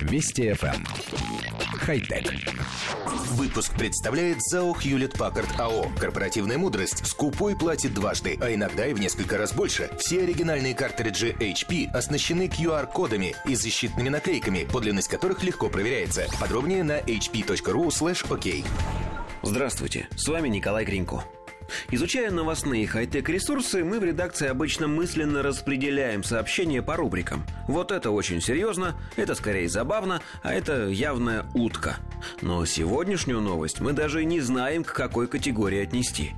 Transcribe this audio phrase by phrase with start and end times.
[0.00, 0.74] Вести FM.
[0.74, 0.86] Эм.
[1.78, 2.32] Хай-тек.
[3.32, 5.90] Выпуск представляет ЗАО Хьюлет Паккард АО.
[5.98, 7.06] Корпоративная мудрость.
[7.06, 9.90] Скупой платит дважды, а иногда и в несколько раз больше.
[9.98, 16.26] Все оригинальные картриджи HP оснащены QR-кодами и защитными наклейками, подлинность которых легко проверяется.
[16.40, 18.64] Подробнее на hp.ru slash ok.
[19.42, 21.24] Здравствуйте, с вами Николай Гринько.
[21.90, 27.44] Изучая новостные хай-тек ресурсы, мы в редакции обычно мысленно распределяем сообщения по рубрикам.
[27.68, 31.96] Вот это очень серьезно, это скорее забавно, а это явная утка.
[32.42, 36.32] Но сегодняшнюю новость мы даже не знаем, к какой категории отнести.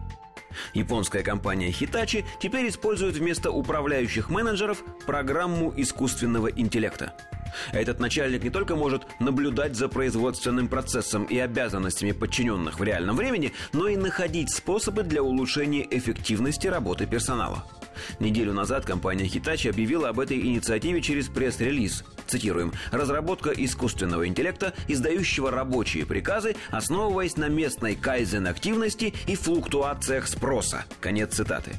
[0.74, 7.14] Японская компания Hitachi теперь использует вместо управляющих менеджеров программу искусственного интеллекта–
[7.72, 13.52] этот начальник не только может наблюдать за производственным процессом и обязанностями подчиненных в реальном времени,
[13.72, 17.64] но и находить способы для улучшения эффективности работы персонала.
[18.20, 22.04] Неделю назад компания Hitachi объявила об этой инициативе через пресс-релиз.
[22.26, 22.72] Цитируем.
[22.90, 30.84] «Разработка искусственного интеллекта, издающего рабочие приказы, основываясь на местной кайзен-активности и флуктуациях спроса».
[31.00, 31.72] Конец цитаты.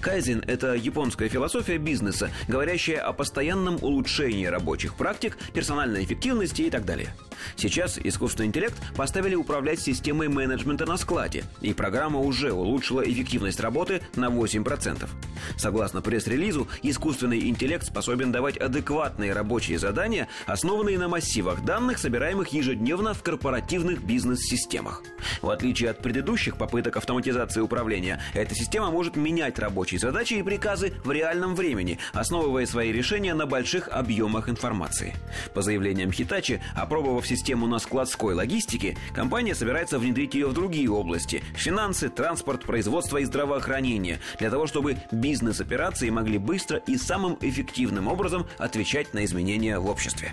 [0.00, 6.84] Кайзен– это японская философия бизнеса, говорящая о постоянном улучшении рабочих практик, персональной эффективности и так
[6.84, 7.14] далее.
[7.56, 14.02] Сейчас искусственный интеллект поставили управлять системой менеджмента на складе, и программа уже улучшила эффективность работы
[14.16, 15.08] на 8%.
[15.56, 23.14] Согласно пресс-релизу, искусственный интеллект способен давать адекватные рабочие задания, основанные на массивах данных, собираемых ежедневно
[23.14, 25.02] в корпоративных бизнес-системах.
[25.42, 30.92] В отличие от предыдущих попыток автоматизации управления, эта система может менять рабочие задачи и приказы
[31.04, 35.14] в реальном времени, основывая свои решения на больших объемах информации.
[35.54, 41.44] По заявлениям Хитачи, опробовав систему на складской логистике, компания собирается внедрить ее в другие области–
[41.54, 48.48] финансы, транспорт, производство и здравоохранение, для того, чтобы бизнес-операции могли быстро и самым эффективным образом
[48.58, 50.32] отвечать на изменения в обществе.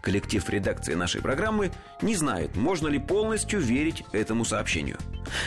[0.00, 4.96] Коллектив редакции нашей программы не знает, можно ли полностью верить этому сообщению.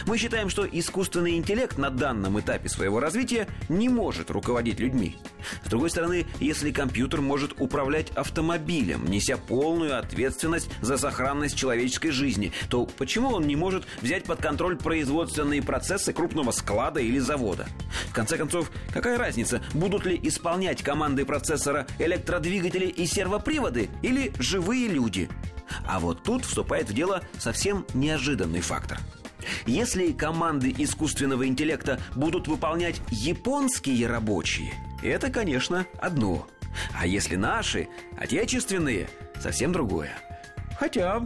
[0.06, 5.18] Мы считаем, что искусственный интеллект на данном этапе своего развития не может руководить людьми.
[5.66, 12.52] С другой стороны, если компьютер может управлять автомобилем, неся полную ответственность за сохранность человеческой жизни,
[12.70, 17.68] то почему он не может взять под контроль производственные процессы крупного склада или завода?
[18.10, 24.88] В конце концов, какая разница, будут ли исполнять команды процессора электродвигатели и сервоприводы или живые
[24.88, 25.30] люди?
[25.88, 29.00] А вот тут вступает в дело совсем неожиданный фактор–
[29.66, 34.74] если команды искусственного интеллекта будут выполнять японские рабочие,
[35.04, 36.48] это, конечно, одно.
[36.94, 37.88] А если наши,
[38.18, 40.16] отечественные, совсем другое.
[40.80, 41.22] Хотя...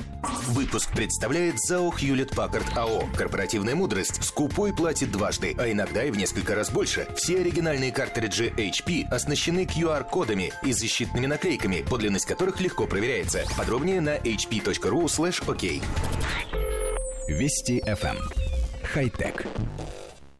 [0.47, 3.07] Выпуск представляет ЗАО Хьюлет Паккард АО.
[3.15, 4.23] Корпоративная мудрость.
[4.23, 7.07] Скупой платит дважды, а иногда и в несколько раз больше.
[7.15, 13.43] Все оригинальные картриджи HP оснащены QR-кодами и защитными наклейками, подлинность которых легко проверяется.
[13.55, 16.62] Подробнее на hp.ru slash ok.
[17.27, 18.17] Вести FM.
[18.17, 18.29] Эм.
[18.83, 19.45] Хай-тек.